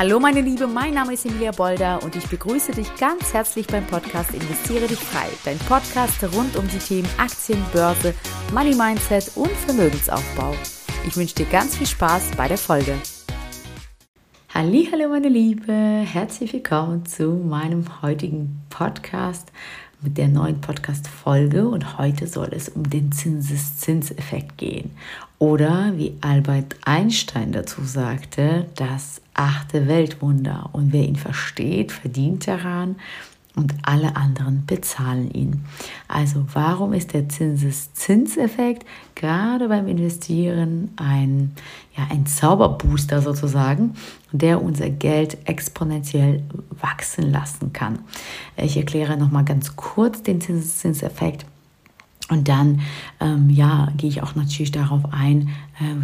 [0.00, 3.86] Hallo meine Liebe, mein Name ist Emilia Bolder und ich begrüße dich ganz herzlich beim
[3.86, 5.28] Podcast Investiere dich frei.
[5.44, 8.14] Dein Podcast rund um die Themen Aktien, Börse,
[8.50, 10.54] Money Mindset und Vermögensaufbau.
[11.06, 12.94] Ich wünsche dir ganz viel Spaß bei der Folge.
[14.54, 19.52] Hallo meine Liebe, herzlich willkommen zu meinem heutigen Podcast
[20.00, 24.92] mit der neuen Podcast-Folge und heute soll es um den Zinseszinseffekt gehen.
[25.38, 30.68] Oder wie Albert Einstein dazu sagte, das achte Weltwunder.
[30.72, 32.96] Und wer ihn versteht, verdient daran
[33.56, 35.64] und alle anderen bezahlen ihn.
[36.08, 41.52] Also warum ist der Zinseszinseffekt gerade beim Investieren ein,
[41.96, 43.94] ja, ein Zauberbooster sozusagen,
[44.30, 46.42] der unser Geld exponentiell
[46.78, 48.00] wachsen lassen kann?
[48.58, 51.46] Ich erkläre nochmal ganz kurz den Zinseszinseffekt.
[52.28, 52.82] Und dann
[53.20, 55.48] ähm, ja, gehe ich auch natürlich darauf ein,
[55.80, 55.96] äh,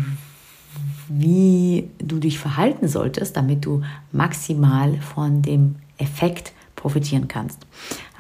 [1.08, 7.66] wie du dich verhalten solltest, damit du maximal von dem Effekt profitieren kannst.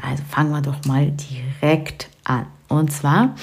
[0.00, 2.46] Also fangen wir doch mal direkt an.
[2.68, 3.34] Und zwar,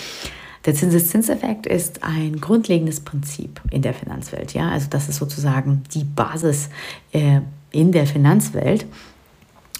[0.65, 4.53] der Zinseszinseffekt ist ein grundlegendes Prinzip in der Finanzwelt.
[4.53, 4.69] Ja?
[4.69, 6.69] Also das ist sozusagen die Basis
[7.11, 8.85] äh, in der Finanzwelt.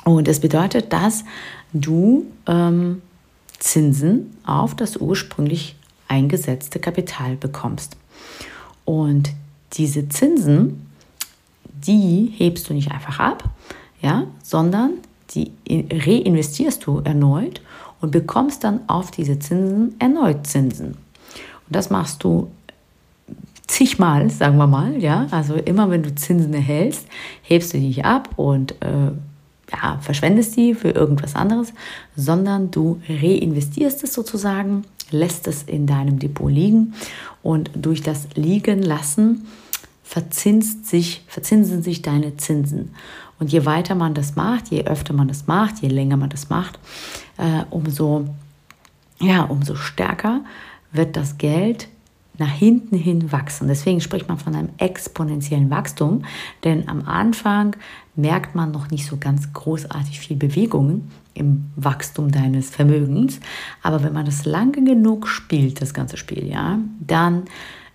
[0.04, 1.24] Und es bedeutet, dass
[1.72, 3.02] du ähm,
[3.60, 5.76] Zinsen auf das ursprünglich
[6.10, 7.96] eingesetzte Kapital bekommst.
[8.86, 9.32] Und
[9.74, 10.88] diese Zinsen,
[11.74, 13.44] die hebst du nicht einfach ab,
[14.02, 14.92] ja, sondern
[15.32, 17.62] die reinvestierst du erneut
[18.02, 20.88] und bekommst dann auf diese Zinsen erneut Zinsen.
[20.88, 22.50] Und das machst du
[23.68, 25.28] zigmal, sagen wir mal, ja.
[25.32, 27.08] Also immer wenn du Zinsen erhältst,
[27.42, 29.12] hebst du die nicht ab und äh,
[29.72, 31.74] ja, verschwendest die für irgendwas anderes,
[32.16, 36.94] sondern du reinvestierst es sozusagen, lässt es in deinem Depot liegen
[37.42, 39.48] und durch das Liegen lassen
[40.04, 42.94] verzinst sich, verzinsen sich deine Zinsen.
[43.40, 46.50] Und je weiter man das macht, je öfter man das macht, je länger man das
[46.50, 46.78] macht,
[47.38, 48.26] äh, umso,
[49.20, 50.42] ja, umso stärker
[50.92, 51.88] wird das Geld
[52.38, 53.68] nach hinten hin wachsen.
[53.68, 56.26] Deswegen spricht man von einem exponentiellen Wachstum,
[56.64, 57.76] denn am Anfang
[58.16, 63.40] merkt man noch nicht so ganz großartig viel Bewegungen im Wachstum deines Vermögens.
[63.82, 67.44] Aber wenn man das lange genug spielt, das ganze Spiel, ja, dann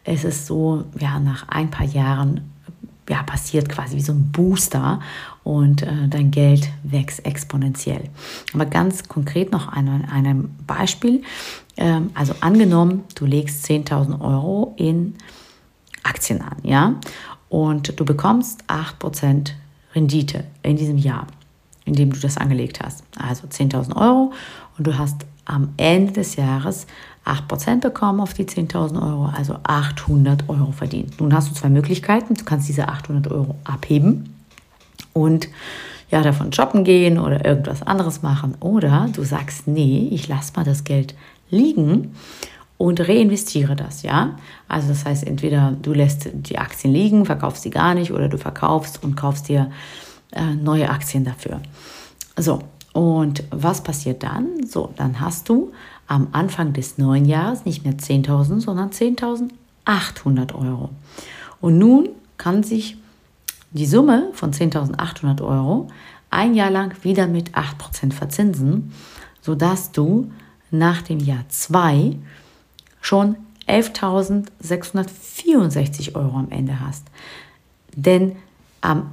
[0.05, 2.53] ist es so, ja, nach ein paar Jahren
[3.09, 5.01] ja, passiert quasi wie so ein Booster
[5.49, 8.11] und äh, dein Geld wächst exponentiell.
[8.53, 11.23] Aber ganz konkret noch ein, ein Beispiel.
[11.79, 15.15] Ähm, also angenommen, du legst 10.000 Euro in
[16.03, 16.97] Aktien an, ja,
[17.49, 19.53] und du bekommst 8%
[19.95, 21.27] Rendite in diesem Jahr,
[21.87, 23.03] in dem du das angelegt hast.
[23.17, 24.35] Also 10.000 Euro
[24.77, 26.87] und du hast am Ende des Jahres
[27.25, 31.19] 8% bekommen auf die 10.000 Euro, also 800 Euro verdient.
[31.19, 32.35] Nun hast du zwei Möglichkeiten.
[32.35, 34.35] Du kannst diese 800 Euro abheben
[35.21, 35.49] und
[36.11, 38.57] ja, davon shoppen gehen oder irgendwas anderes machen.
[38.61, 41.15] Oder du sagst, nee, ich lasse mal das Geld
[41.51, 42.15] liegen
[42.79, 44.37] und reinvestiere das, ja.
[44.69, 48.39] Also das heißt, entweder du lässt die Aktien liegen, verkaufst sie gar nicht oder du
[48.39, 49.71] verkaufst und kaufst dir
[50.33, 51.61] äh, neue Aktien dafür.
[52.37, 52.61] So,
[52.93, 54.67] und was passiert dann?
[54.67, 55.73] So, dann hast du
[56.07, 60.91] am Anfang des neuen Jahres nicht mehr 10.000, sondern 10.800 Euro.
[61.61, 62.09] Und nun
[62.39, 62.97] kann sich
[63.71, 65.87] die Summe von 10.800 Euro
[66.31, 68.93] ein Jahr lang wieder mit 8% verzinsen,
[69.41, 70.31] sodass du
[70.71, 72.17] nach dem Jahr 2
[73.01, 73.37] schon
[73.67, 77.07] 11.664 Euro am Ende hast.
[77.95, 78.37] Denn
[78.81, 79.11] am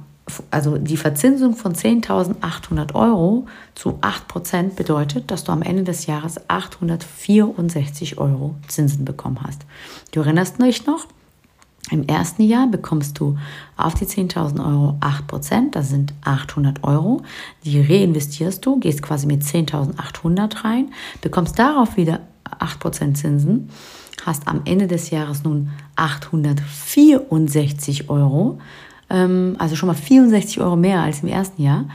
[0.50, 6.50] also die Verzinsung von 10.800 Euro zu 8% bedeutet, dass du am Ende des Jahres
[6.50, 9.62] 864 Euro Zinsen bekommen hast.
[10.10, 11.06] Du erinnerst dich noch?
[11.90, 13.36] Im ersten Jahr bekommst du
[13.76, 17.22] auf die 10.000 Euro 8%, das sind 800 Euro.
[17.64, 22.20] Die reinvestierst du, gehst quasi mit 10.800 rein, bekommst darauf wieder
[22.58, 23.68] 8% Zinsen,
[24.24, 28.58] hast am Ende des Jahres nun 864 Euro
[29.10, 31.86] ähm, also schon mal 64 Euro mehr als im ersten Jahr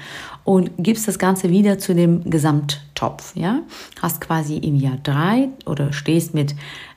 [0.44, 3.36] und gibst das Ganze wieder zu dem Gesamttopf.
[3.36, 3.60] Ja?
[4.02, 6.56] Hast quasi im Jahr drei oder stehst mit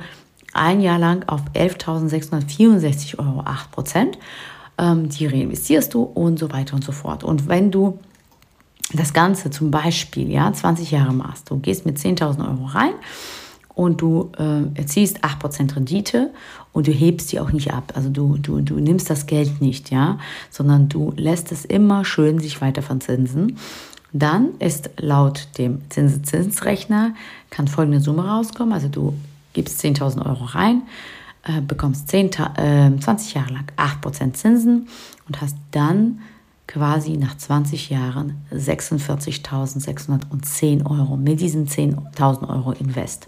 [0.54, 4.18] ein Jahr lang auf 11.664 Euro 8 Prozent.
[4.78, 7.24] Ähm, die reinvestierst du und so weiter und so fort.
[7.24, 8.00] Und wenn du
[8.94, 12.94] das Ganze zum Beispiel, ja, 20 Jahre machst, du gehst mit 10.000 Euro rein
[13.73, 16.31] und du äh, erzielst 8% Rendite
[16.73, 17.94] und du hebst die auch nicht ab.
[17.95, 20.19] Also du, du, du nimmst das Geld nicht, ja,
[20.50, 23.57] sondern du lässt es immer schön sich weiter verzinsen.
[24.13, 27.13] Dann ist laut dem Zinseszinsrechner
[27.50, 28.73] kann folgende Summe rauskommen.
[28.73, 29.13] Also du
[29.53, 30.83] gibst 10.000 Euro rein,
[31.44, 34.88] äh, bekommst 10, äh, 20 Jahre lang 8% Zinsen
[35.27, 36.19] und hast dann
[36.71, 43.27] quasi nach 20 Jahren 46.610 Euro mit diesen 10.000 Euro Invest.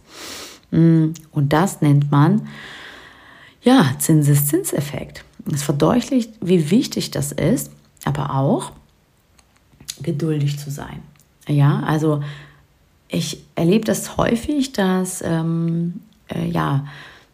[0.71, 2.47] Mm, und das nennt man
[3.61, 5.25] ja Zinseszinseffekt.
[5.51, 7.69] Es verdeutlicht, wie wichtig das ist,
[8.05, 8.71] aber auch
[10.01, 11.01] geduldig zu sein.
[11.47, 12.23] Ja, also
[13.09, 15.99] ich erlebe das häufig, dass ähm,
[16.29, 16.87] äh, ja,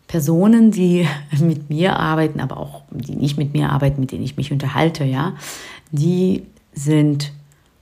[0.08, 1.08] Personen, die
[1.40, 5.06] mit mir arbeiten, aber auch die nicht mit mir arbeiten, mit denen ich mich unterhalte,
[5.06, 5.36] ja,
[5.92, 6.44] die
[6.74, 7.32] sind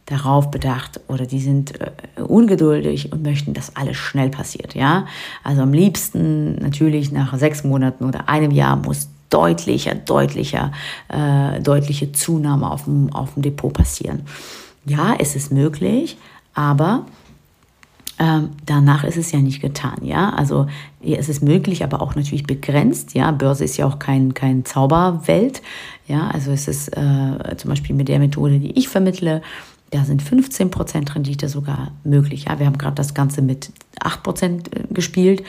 [0.05, 5.05] darauf bedacht oder die sind äh, ungeduldig und möchten, dass alles schnell passiert, ja.
[5.43, 10.71] Also am liebsten natürlich nach sechs Monaten oder einem Jahr muss deutlicher, deutlicher,
[11.09, 14.21] äh, deutliche Zunahme auf dem, auf dem Depot passieren.
[14.85, 16.17] Ja, es ist möglich,
[16.53, 17.05] aber
[18.19, 20.31] ähm, danach ist es ja nicht getan, ja.
[20.31, 20.67] Also
[21.01, 23.31] es ist möglich, aber auch natürlich begrenzt, ja.
[23.31, 25.61] Börse ist ja auch kein, kein Zauberwelt,
[26.07, 26.27] ja.
[26.29, 29.41] Also es ist äh, zum Beispiel mit der Methode, die ich vermittle,
[29.91, 32.45] da sind 15% Rendite sogar möglich.
[32.45, 33.71] Ja, wir haben gerade das Ganze mit
[34.01, 35.43] 8% äh, gespielt.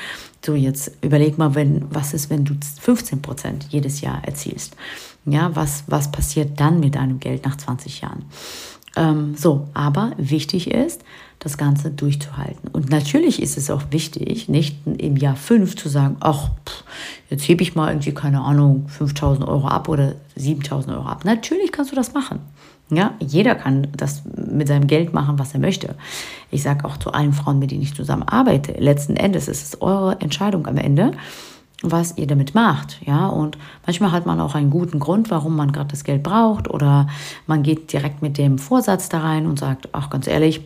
[0.45, 4.77] So, jetzt überleg mal, wenn, was ist, wenn du 15% jedes Jahr erzielst?
[5.25, 8.25] Ja, was, was passiert dann mit deinem Geld nach 20 Jahren?
[8.97, 11.03] Ähm, so, aber wichtig ist,
[11.39, 12.69] das Ganze durchzuhalten.
[12.73, 16.51] Und natürlich ist es auch wichtig, nicht im Jahr 5 zu sagen, ach,
[17.31, 21.25] jetzt hebe ich mal irgendwie, keine Ahnung, 5000 Euro ab oder 7000 Euro ab.
[21.25, 22.41] Natürlich kannst du das machen.
[22.91, 25.95] Ja, jeder kann das mit seinem Geld machen, was er möchte.
[26.51, 29.83] Ich sage auch zu allen Frauen, mit denen ich zusammen arbeite, letzten Endes ist es
[29.83, 31.13] eure Entscheidung am Ende
[31.83, 33.29] was ihr damit macht, ja.
[33.29, 33.57] Und
[33.87, 37.07] manchmal hat man auch einen guten Grund, warum man gerade das Geld braucht, oder
[37.47, 40.61] man geht direkt mit dem Vorsatz da rein und sagt, ach ganz ehrlich,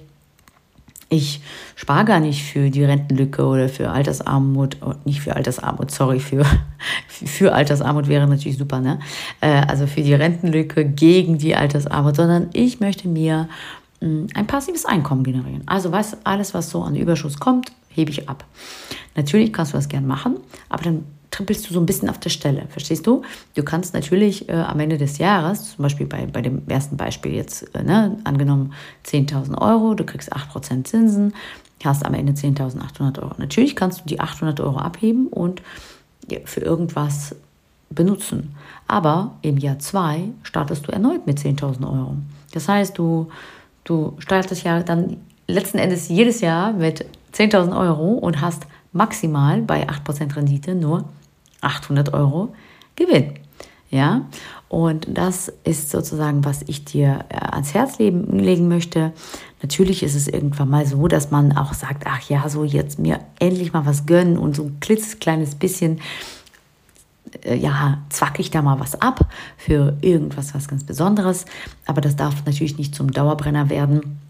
[1.12, 1.43] ich
[1.76, 6.44] spare gar nicht für die Rentenlücke oder für Altersarmut, oh, nicht für Altersarmut, sorry, für,
[7.09, 8.99] für Altersarmut wäre natürlich super, ne?
[9.43, 13.49] Äh, also für die Rentenlücke gegen die Altersarmut, sondern ich möchte mir
[14.00, 15.62] hm, ein passives Einkommen generieren.
[15.67, 18.44] Also was, alles, was so an Überschuss kommt, hebe ich ab.
[19.15, 20.38] Natürlich kannst du das gern machen,
[20.70, 23.23] aber dann trippelst du so ein bisschen auf der Stelle, verstehst du?
[23.56, 27.34] Du kannst natürlich äh, am Ende des Jahres, zum Beispiel bei, bei dem ersten Beispiel
[27.34, 28.73] jetzt, äh, ne, angenommen
[29.06, 31.34] 10.000 Euro, du kriegst 8% Zinsen,
[31.84, 33.34] hast am Ende 10.800 Euro.
[33.38, 35.62] Natürlich kannst du die 800 Euro abheben und
[36.31, 37.34] ja, für irgendwas
[37.90, 38.55] benutzen.
[38.87, 42.17] Aber im Jahr 2 startest du erneut mit 10.000 Euro.
[42.52, 43.29] Das heißt, du,
[43.84, 45.17] du startest ja dann
[45.49, 51.05] letzten Endes jedes Jahr mit 10.000 Euro und hast maximal bei 8% Rendite nur
[51.62, 52.55] 800 Euro
[52.97, 53.35] Gewinn.
[53.91, 54.26] Ja,
[54.69, 59.12] und das ist sozusagen, was ich dir äh, ans Herz legen möchte.
[59.61, 63.20] Natürlich ist es irgendwann mal so, dass man auch sagt, ach ja, so jetzt mir
[63.38, 66.00] endlich mal was gönnen und so ein klitzekleines bisschen,
[67.44, 71.44] äh, ja, zwack ich da mal was ab für irgendwas, was ganz Besonderes.
[71.85, 74.20] Aber das darf natürlich nicht zum Dauerbrenner werden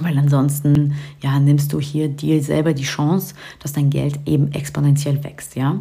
[0.00, 5.24] weil ansonsten ja, nimmst du hier dir selber die Chance, dass dein Geld eben exponentiell
[5.24, 5.56] wächst.
[5.56, 5.80] Ja?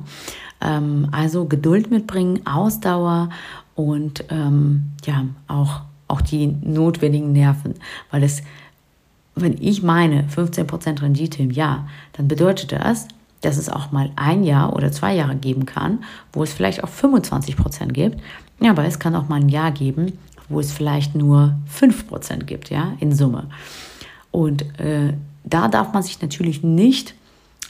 [0.65, 3.29] Ähm, also Geduld mitbringen, Ausdauer
[3.75, 7.75] und ähm, ja, auch, auch die notwendigen Nerven.
[8.09, 8.41] Weil es,
[9.35, 13.07] wenn ich meine 15% Rendite im Jahr, dann bedeutet das,
[13.41, 16.03] dass es auch mal ein Jahr oder zwei Jahre geben kann,
[16.33, 18.19] wo es vielleicht auch 25% gibt.
[18.59, 20.13] Ja, aber es kann auch mal ein Jahr geben,
[20.49, 23.47] wo es vielleicht nur 5% gibt, ja, in Summe.
[24.31, 27.13] Und äh, da darf man sich natürlich nicht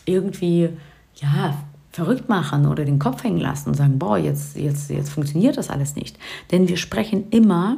[0.06, 0.70] irgendwie,
[1.16, 1.56] ja,
[1.96, 5.70] verrückt machen oder den Kopf hängen lassen und sagen, boah, jetzt, jetzt, jetzt funktioniert das
[5.70, 6.20] alles nicht.
[6.52, 7.78] Denn wir sprechen immer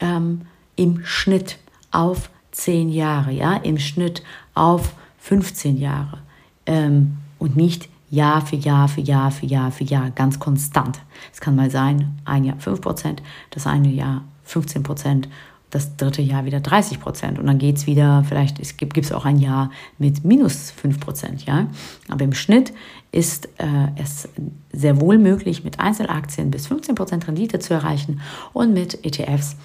[0.00, 0.42] ähm,
[0.76, 1.58] im Schnitt
[1.90, 4.22] auf 10 Jahre, ja, im Schnitt
[4.54, 6.18] auf 15 Jahre
[6.64, 11.00] ähm, und nicht Jahr für Jahr für Jahr für Jahr für Jahr ganz konstant.
[11.32, 13.16] Es kann mal sein, ein Jahr 5%,
[13.50, 15.24] das eine Jahr 15%
[15.70, 19.12] das dritte Jahr wieder 30 Prozent und dann geht es wieder, vielleicht es gibt es
[19.12, 21.68] auch ein Jahr mit minus 5 Prozent, ja.
[22.08, 22.72] Aber im Schnitt
[23.12, 24.28] ist äh, es
[24.72, 28.20] sehr wohl möglich, mit Einzelaktien bis 15 Prozent Rendite zu erreichen
[28.52, 29.56] und mit ETFs,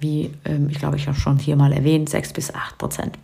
[0.00, 3.18] wie ähm, ich glaube, ich habe schon hier mal erwähnt, 6 bis 8 Prozent.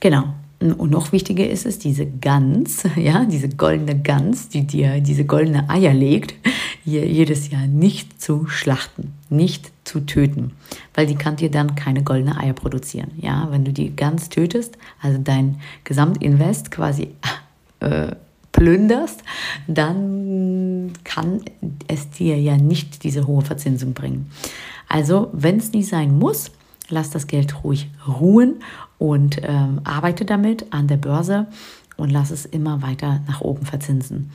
[0.00, 0.34] Genau.
[0.60, 5.70] Und noch wichtiger ist es, diese Gans, ja, diese goldene Gans, die dir diese goldene
[5.70, 6.34] Eier legt,
[6.84, 10.52] jedes Jahr nicht zu schlachten, nicht zu töten,
[10.94, 13.10] weil die kann dir dann keine goldene Eier produzieren.
[13.18, 17.10] Ja, wenn du die Gans tötest, also dein Gesamtinvest quasi
[17.80, 18.12] äh,
[18.50, 19.22] plünderst,
[19.68, 21.42] dann kann
[21.86, 24.30] es dir ja nicht diese hohe Verzinsung bringen.
[24.88, 26.50] Also, wenn es nicht sein muss,
[26.88, 28.56] lass das Geld ruhig ruhen
[28.98, 31.46] und ähm, arbeite damit an der Börse
[31.96, 34.30] und lass es immer weiter nach oben verzinsen.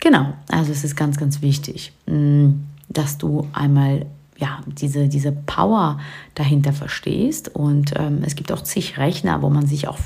[0.00, 2.50] Genau, also es ist ganz, ganz wichtig, mm,
[2.88, 6.00] dass du einmal ja, diese, diese Power
[6.34, 7.54] dahinter verstehst.
[7.54, 9.98] Und ähm, es gibt auch zig Rechner, wo man sich auch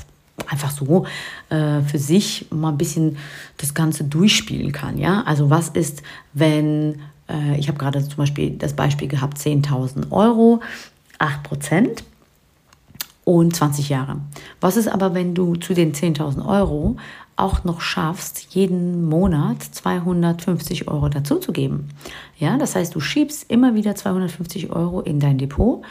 [0.47, 1.05] einfach so
[1.49, 3.17] äh, für sich mal ein bisschen
[3.57, 4.97] das Ganze durchspielen kann.
[4.97, 5.23] Ja?
[5.23, 6.03] Also was ist,
[6.33, 10.61] wenn, äh, ich habe gerade zum Beispiel das Beispiel gehabt, 10.000 Euro,
[11.17, 12.03] 8 Prozent
[13.29, 14.17] und 20 Jahre.
[14.59, 16.97] Was ist aber, wenn du zu den 10.000 Euro
[17.35, 21.91] auch noch schaffst, jeden Monat 250 Euro dazuzugeben.
[22.39, 25.83] Ja, das heißt, du schiebst immer wieder 250 Euro in dein Depot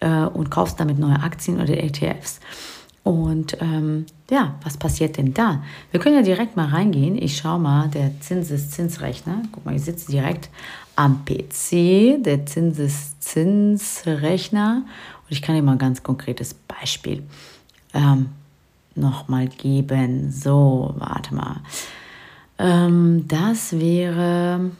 [0.00, 2.40] äh, und kaufst damit neue Aktien oder ETFs.
[3.04, 5.62] Und ähm, ja, was passiert denn da?
[5.90, 7.16] Wir können ja direkt mal reingehen.
[7.16, 9.42] Ich schaue mal, der Zinseszinsrechner.
[9.52, 10.48] Guck mal, ich sitze direkt
[10.96, 14.84] am PC, der Zinseszinsrechner.
[15.28, 17.22] Und ich kann dir mal ein ganz konkretes Beispiel
[17.92, 18.30] ähm,
[18.94, 20.30] nochmal geben.
[20.30, 21.60] So, warte mal.
[22.58, 24.70] Ähm, das wäre,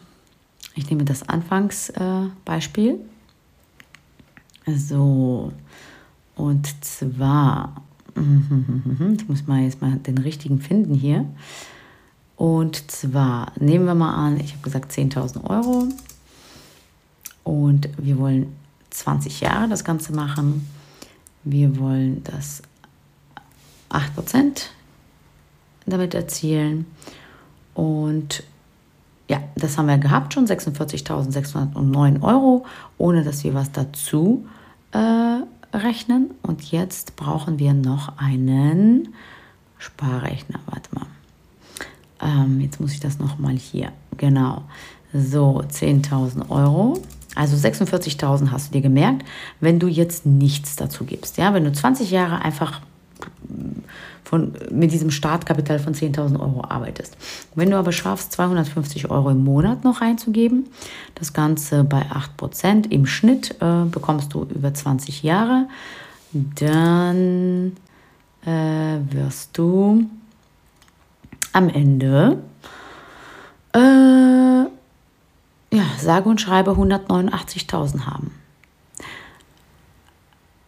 [0.75, 2.99] ich nehme das Anfangsbeispiel.
[4.65, 5.53] Äh, so,
[6.35, 7.83] und zwar,
[8.17, 11.27] ich muss mal jetzt mal den richtigen finden hier.
[12.37, 15.89] Und zwar nehmen wir mal an, ich habe gesagt 10.000 Euro
[17.43, 18.55] und wir wollen
[18.99, 20.69] 20 Jahre das Ganze machen.
[21.45, 22.63] Wir wollen das
[23.91, 24.67] 8%
[25.87, 26.87] damit erzielen.
[27.75, 28.43] Und
[29.29, 34.47] ja, das haben wir gehabt schon, 46.609 Euro, ohne dass wir was dazu
[34.93, 36.31] äh, rechnen.
[36.43, 39.15] Und jetzt brauchen wir noch einen
[39.79, 40.61] Sparrechner.
[40.67, 41.07] Warte mal.
[42.21, 43.93] Ähm, jetzt muss ich das nochmal hier.
[44.17, 44.65] Genau.
[45.13, 47.01] So, 10.000 Euro.
[47.35, 49.25] Also 46.000 hast du dir gemerkt,
[49.61, 51.37] wenn du jetzt nichts dazu gibst.
[51.37, 52.81] Ja, wenn du 20 Jahre einfach
[54.29, 57.17] von, mit diesem Startkapital von 10.000 Euro arbeitest.
[57.55, 60.67] Wenn du aber schaffst, 250 Euro im Monat noch reinzugeben,
[61.15, 62.05] das Ganze bei
[62.39, 65.67] 8% im Schnitt äh, bekommst du über 20 Jahre,
[66.33, 67.73] dann
[68.45, 70.05] äh, wirst du
[71.55, 72.39] am Ende
[73.73, 74.28] äh,
[76.01, 78.33] sage und schreibe 189.000 haben.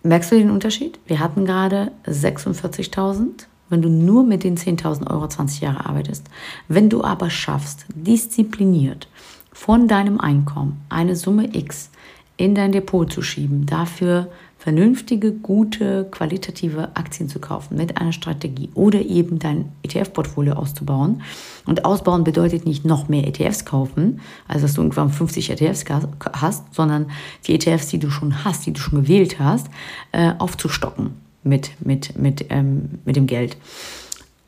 [0.02, 0.98] Merkst du den Unterschied?
[1.06, 6.26] Wir hatten gerade 46.000, wenn du nur mit den 10.000 Euro 20 Jahre arbeitest.
[6.68, 9.08] Wenn du aber schaffst, diszipliniert
[9.52, 11.90] von deinem Einkommen eine Summe X
[12.38, 14.28] in dein Depot zu schieben, dafür
[14.60, 21.22] vernünftige, gute, qualitative Aktien zu kaufen mit einer Strategie oder eben dein ETF-Portfolio auszubauen.
[21.64, 25.86] Und ausbauen bedeutet nicht noch mehr ETFs kaufen, also dass du irgendwann 50 ETFs
[26.34, 27.10] hast, sondern
[27.46, 29.68] die ETFs, die du schon hast, die du schon gewählt hast,
[30.12, 31.12] äh, aufzustocken
[31.42, 33.56] mit, mit, mit, ähm, mit dem Geld.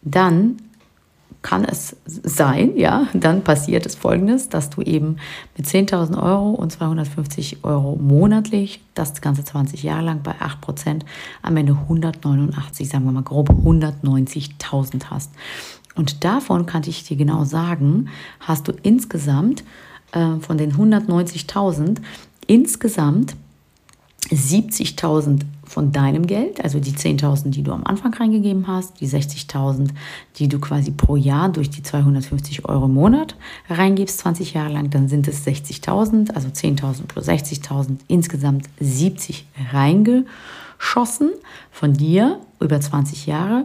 [0.03, 0.59] Dann
[1.41, 5.17] kann es sein, ja, dann passiert es folgendes, dass du eben
[5.57, 11.05] mit 10.000 Euro und 250 Euro monatlich, das Ganze 20 Jahre lang bei 8 Prozent,
[11.43, 15.31] am Ende 189, sagen wir mal grob 190.000 hast.
[15.95, 18.09] Und davon kann ich dir genau sagen,
[18.41, 19.65] hast du insgesamt
[20.13, 21.99] äh, von den 190.000
[22.47, 23.35] insgesamt
[24.31, 25.43] 70.000
[25.73, 29.89] von deinem Geld, also die 10.000, die du am Anfang reingegeben hast, die 60.000,
[30.37, 33.37] die du quasi pro Jahr durch die 250 Euro im Monat
[33.71, 41.31] reingibst, 20 Jahre lang, dann sind es 60.000, also 10.000 plus 60.000, insgesamt 70 reingeschossen
[41.71, 43.65] von dir über 20 Jahre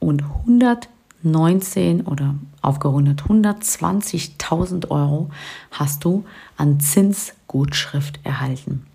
[0.00, 5.30] und 119 oder aufgerundet 120.000 Euro
[5.70, 6.26] hast du
[6.58, 8.87] an Zinsgutschrift erhalten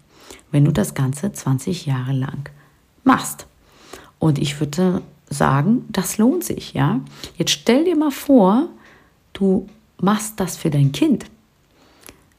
[0.54, 2.50] wenn du das Ganze 20 Jahre lang
[3.04, 3.48] machst.
[4.20, 7.02] Und ich würde sagen, das lohnt sich, ja.
[7.38, 8.68] Jetzt stell dir mal vor,
[9.34, 9.68] du
[10.00, 11.26] machst das für dein Kind.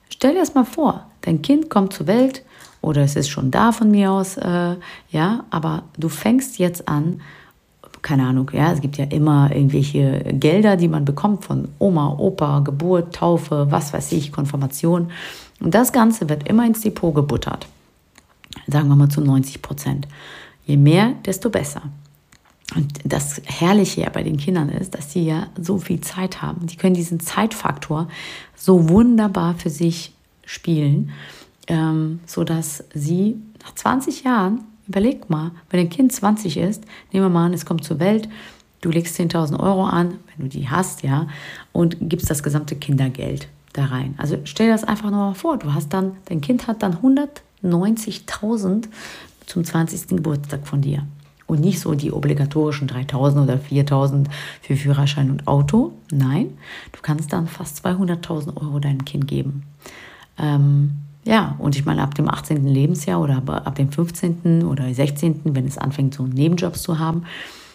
[0.09, 2.44] Stell dir das mal vor, dein Kind kommt zur Welt
[2.80, 4.76] oder es ist schon da von mir aus, äh,
[5.11, 7.21] ja, aber du fängst jetzt an,
[8.00, 12.61] keine Ahnung, ja, es gibt ja immer irgendwelche Gelder, die man bekommt von Oma, Opa,
[12.61, 15.11] Geburt, Taufe, was weiß ich, Konfirmation.
[15.61, 17.66] Und das Ganze wird immer ins Depot gebuttert
[18.66, 20.09] sagen wir mal zu 90 Prozent.
[20.66, 21.83] Je mehr, desto besser.
[22.75, 26.66] Und das Herrliche ja bei den Kindern ist, dass sie ja so viel Zeit haben.
[26.66, 28.09] Die können diesen Zeitfaktor
[28.56, 30.12] so wunderbar für sich
[30.47, 31.11] spielen,
[31.68, 37.30] ähm, sodass sie nach 20 Jahren, überleg mal, wenn ein Kind 20 ist, nehmen wir
[37.30, 38.28] mal an, es kommt zur Welt,
[38.80, 41.26] du legst 10.000 Euro an, wenn du die hast, ja,
[41.73, 44.14] und gibst das gesamte Kindergeld da rein.
[44.18, 46.94] Also stell dir das einfach nur mal vor, du hast dann, dein Kind hat dann
[46.94, 48.88] 100 90.000
[49.47, 50.09] zum 20.
[50.09, 51.06] Geburtstag von dir.
[51.47, 54.28] Und nicht so die obligatorischen 3000 oder 4000
[54.62, 55.92] für Führerschein und Auto.
[56.11, 56.56] Nein,
[56.92, 59.64] du kannst dann fast 200.000 Euro deinem Kind geben.
[60.38, 60.92] Ähm,
[61.25, 62.66] ja, und ich meine, ab dem 18.
[62.66, 64.64] Lebensjahr oder ab dem 15.
[64.64, 67.25] oder 16., wenn es anfängt, so Nebenjobs zu haben,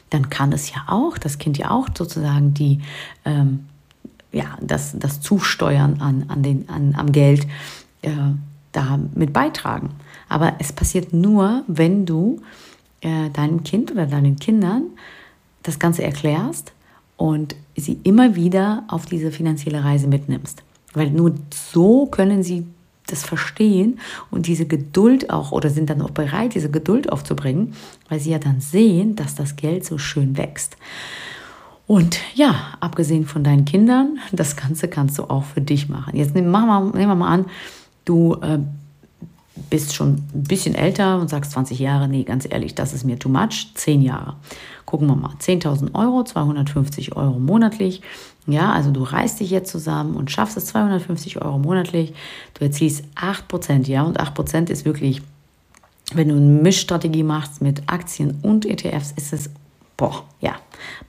[0.09, 2.79] dann kann es ja auch, das Kind ja auch sozusagen die,
[3.25, 3.65] ähm,
[4.31, 7.47] ja, das, das Zusteuern an, an den, an, am Geld
[8.01, 8.11] äh,
[8.71, 9.91] da mit beitragen.
[10.27, 12.41] Aber es passiert nur, wenn du
[13.01, 14.83] äh, deinem Kind oder deinen Kindern
[15.63, 16.71] das Ganze erklärst
[17.17, 20.63] und sie immer wieder auf diese finanzielle Reise mitnimmst.
[20.93, 22.65] Weil nur so können sie
[23.07, 23.99] das verstehen
[24.29, 27.73] und diese Geduld auch oder sind dann auch bereit, diese Geduld aufzubringen,
[28.07, 30.77] weil sie ja dann sehen, dass das Geld so schön wächst.
[31.87, 36.15] Und ja, abgesehen von deinen Kindern, das Ganze kannst du auch für dich machen.
[36.15, 37.45] Jetzt nehmen wir mal, nehmen wir mal an,
[38.09, 38.57] du äh,
[39.69, 43.19] bist schon ein bisschen älter und sagst 20 Jahre, nee, ganz ehrlich, das ist mir
[43.19, 44.35] too much, 10 Jahre.
[44.85, 48.01] Gucken wir mal, 10.000 Euro, 250 Euro monatlich.
[48.47, 52.13] Ja, also du reißt dich jetzt zusammen und schaffst es 250 Euro monatlich.
[52.55, 55.21] Du erzielst 8%, ja, und 8% ist wirklich,
[56.13, 59.51] wenn du eine Mischstrategie machst mit Aktien und ETFs, ist es,
[59.95, 60.55] boah, ja,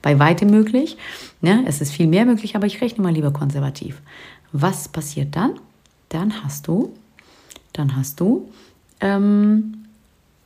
[0.03, 0.97] bei weitem möglich.
[1.41, 1.63] Ne?
[1.65, 3.99] es ist viel mehr möglich, aber ich rechne mal lieber konservativ.
[4.51, 5.53] Was passiert dann?
[6.11, 6.93] Dann hast du,
[7.73, 8.49] dann hast du
[9.01, 9.81] ähm,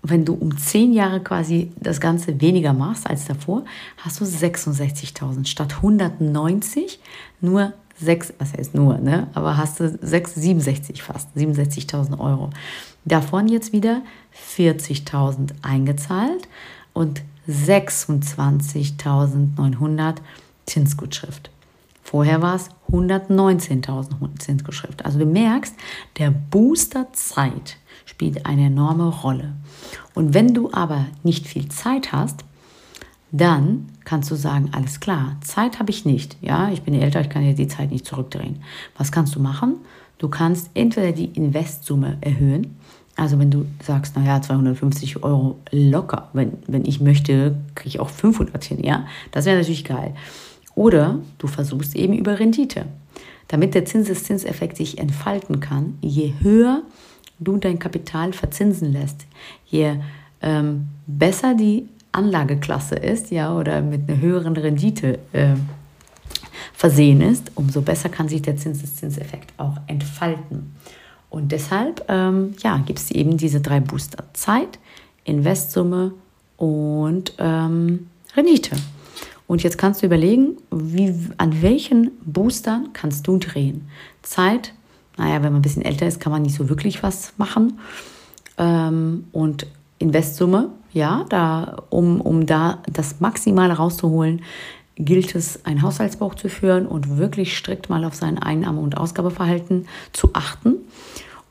[0.08, 3.66] wenn du um zehn Jahre quasi das Ganze weniger machst als davor,
[3.98, 7.00] hast du 66.000 statt 190
[7.42, 9.28] nur 6, was heißt nur, ne?
[9.34, 12.50] aber hast du 6, 67 fast, 67.000 Euro.
[13.06, 14.02] Davon jetzt wieder
[14.58, 16.50] 40.000 eingezahlt
[16.94, 20.16] und 26.900
[20.66, 21.50] Zinsgutschrift.
[22.06, 25.04] Vorher war es 119.000 Zinsgutschrift.
[25.04, 25.76] Also du merkst,
[26.20, 29.54] der Booster Zeit spielt eine enorme Rolle.
[30.14, 32.46] Und wenn du aber nicht viel Zeit hast,
[33.32, 36.38] dann kannst du sagen, alles klar, Zeit habe ich nicht.
[36.42, 38.62] Ja, ich bin älter, ich kann ja die Zeit nicht zurückdrehen.
[38.96, 39.78] Was kannst du machen?
[40.20, 42.78] Du kannst entweder die Investsumme erhöhen.
[43.16, 48.10] Also wenn du sagst, naja, 250 Euro locker, wenn, wenn ich möchte, kriege ich auch
[48.10, 50.14] 500 hin, ja, das wäre natürlich geil.
[50.76, 52.86] Oder du versuchst eben über Rendite.
[53.48, 56.82] Damit der Zinseszinseffekt sich entfalten kann, je höher
[57.40, 59.26] du dein Kapital verzinsen lässt,
[59.66, 59.96] je
[60.42, 65.56] ähm, besser die Anlageklasse ist, ja, oder mit einer höheren Rendite äh,
[66.74, 70.76] versehen ist, umso besser kann sich der Zinseszinseffekt auch entfalten.
[71.30, 74.80] Und deshalb ähm, ja, gibt es eben diese drei Booster: Zeit,
[75.26, 76.14] Investsumme
[76.58, 78.78] und ähm, Rendite.
[79.48, 83.88] Und jetzt kannst du überlegen, wie, an welchen Boostern kannst du drehen.
[84.24, 84.74] Zeit,
[85.18, 87.80] naja, wenn man ein bisschen älter ist, kann man nicht so wirklich was machen.
[88.58, 89.68] Ähm, und
[90.00, 94.42] Investsumme, ja, da, um, um da das Maximale rauszuholen,
[94.96, 99.88] gilt es, ein Haushaltsbuch zu führen und wirklich strikt mal auf sein Einnahme- und Ausgabeverhalten
[100.14, 100.76] zu achten.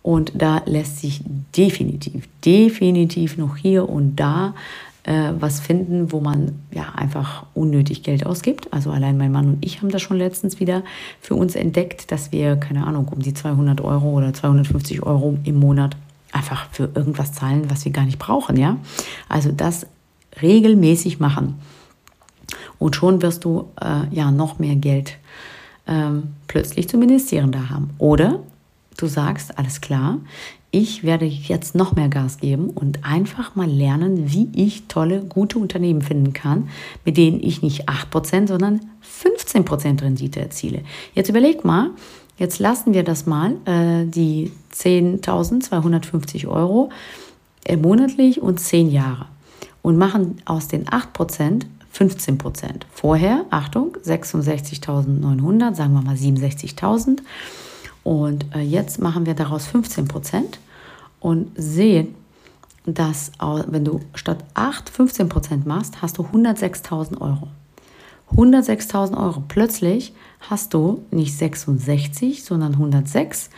[0.03, 1.23] Und da lässt sich
[1.57, 4.55] definitiv, definitiv noch hier und da
[5.05, 8.73] äh, was finden, wo man ja einfach unnötig Geld ausgibt.
[8.73, 10.83] Also allein mein Mann und ich haben das schon letztens wieder
[11.21, 15.61] für uns entdeckt, dass wir, keine Ahnung, um die 200 Euro oder 250 Euro im
[15.61, 15.97] Monat
[16.33, 18.77] einfach für irgendwas zahlen, was wir gar nicht brauchen, ja.
[19.29, 19.87] Also das
[20.43, 21.61] regelmäßig machen.
[22.79, 25.17] Und schon wirst du äh, ja noch mehr Geld
[25.87, 27.91] ähm, plötzlich zum Investieren da haben.
[27.99, 28.41] Oder
[28.97, 30.19] du sagst, alles klar,
[30.75, 35.61] ich werde jetzt noch mehr Gas geben und einfach mal lernen, wie ich tolle, gute
[35.61, 36.69] Unternehmen finden kann,
[37.05, 38.81] mit denen ich nicht 8%, sondern
[39.23, 40.83] 15% Rendite erziele.
[41.15, 41.91] Jetzt überleg mal,
[42.39, 46.91] jetzt lassen wir das mal, äh, die 10.250 Euro
[47.65, 49.27] äh, monatlich und 10 Jahre
[49.81, 52.41] und machen aus den 8% 15%
[52.93, 57.21] Vorher, Achtung, 66.900, sagen wir mal 67.000.
[58.05, 60.61] Und äh, jetzt machen wir daraus 15 Prozent
[61.21, 62.15] und sehen,
[62.87, 63.33] dass
[63.67, 67.49] wenn du statt 8 15 Prozent machst, hast du 106.000 Euro.
[68.37, 69.43] 106.000 Euro.
[69.49, 73.49] Plötzlich hast du nicht 66, sondern 106.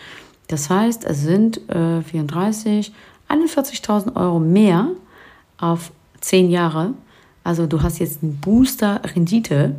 [0.49, 2.93] Das heißt, es sind äh, 34,
[3.29, 4.91] 41.000 Euro mehr
[5.59, 6.95] auf 10 Jahre.
[7.43, 9.75] Also du hast jetzt einen Booster Rendite,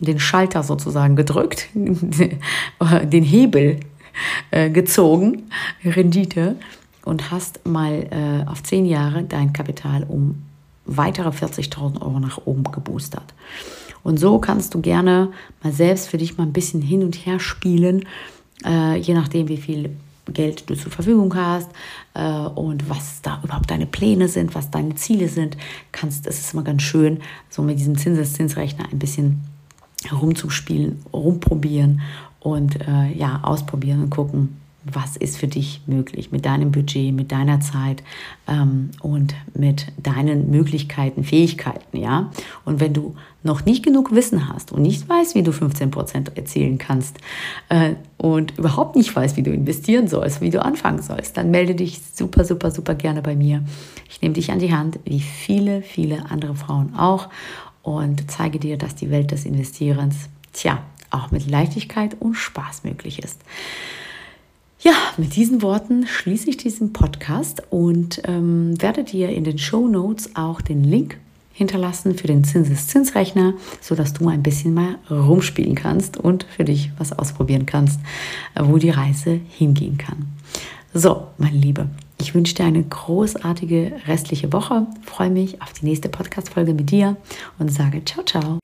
[0.00, 3.80] den Schalter sozusagen gedrückt, den Hebel
[4.50, 5.44] äh, gezogen,
[5.84, 6.56] Rendite,
[7.04, 10.42] und hast mal äh, auf zehn Jahre dein Kapital um
[10.86, 13.34] weitere 40.000 Euro nach oben geboostert.
[14.02, 15.30] Und so kannst du gerne
[15.62, 18.06] mal selbst für dich mal ein bisschen hin und her spielen,
[18.64, 19.96] äh, je nachdem, wie viel
[20.32, 21.70] Geld du zur Verfügung hast
[22.14, 25.56] äh, und was da überhaupt deine Pläne sind, was deine Ziele sind,
[25.92, 29.42] kannst, es ist immer ganz schön, so mit diesem Zinseszinsrechner ein bisschen
[30.10, 32.02] rumzuspielen, rumprobieren
[32.44, 37.32] und äh, ja, ausprobieren und gucken, was ist für dich möglich mit deinem Budget, mit
[37.32, 38.02] deiner Zeit
[38.46, 42.30] ähm, und mit deinen Möglichkeiten, Fähigkeiten, ja.
[42.66, 46.36] Und wenn du noch nicht genug Wissen hast und nicht weißt, wie du 15 Prozent
[46.36, 47.16] erzielen kannst
[47.70, 51.74] äh, und überhaupt nicht weißt, wie du investieren sollst, wie du anfangen sollst, dann melde
[51.74, 53.64] dich super, super, super gerne bei mir.
[54.10, 57.30] Ich nehme dich an die Hand, wie viele, viele andere Frauen auch
[57.82, 60.82] und zeige dir, dass die Welt des Investierens, tja,
[61.14, 63.40] auch mit Leichtigkeit und Spaß möglich ist.
[64.80, 69.88] Ja, mit diesen Worten schließe ich diesen Podcast und ähm, werde dir in den Show
[69.88, 71.18] Notes auch den Link
[71.54, 77.12] hinterlassen für den Zinseszinsrechner, sodass du ein bisschen mal rumspielen kannst und für dich was
[77.12, 78.00] ausprobieren kannst,
[78.54, 80.26] äh, wo die Reise hingehen kann.
[80.92, 81.88] So, meine Liebe,
[82.20, 87.16] ich wünsche dir eine großartige restliche Woche, freue mich auf die nächste Podcast-Folge mit dir
[87.58, 88.63] und sage ciao, ciao.